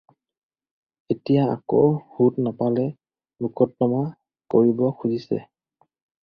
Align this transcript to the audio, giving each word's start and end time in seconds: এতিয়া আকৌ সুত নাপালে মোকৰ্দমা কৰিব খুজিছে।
এতিয়া 1.15 1.43
আকৌ 1.55 1.83
সুত 2.13 2.37
নাপালে 2.47 2.85
মোকৰ্দমা 3.45 4.01
কৰিব 4.57 4.83
খুজিছে। 5.03 5.41